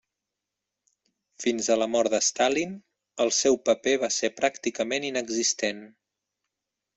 [1.43, 2.73] Fins a la mort de Stalin,
[3.25, 5.85] el seu paper va ser pràcticament inexistent.